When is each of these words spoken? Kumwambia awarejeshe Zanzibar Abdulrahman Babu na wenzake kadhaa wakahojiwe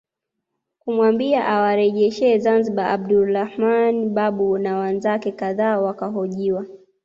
Kumwambia 0.81 1.39
awarejeshe 1.53 2.39
Zanzibar 2.39 2.91
Abdulrahman 2.95 4.09
Babu 4.15 4.57
na 4.57 4.77
wenzake 4.79 5.31
kadhaa 5.31 5.79
wakahojiwe 5.81 6.65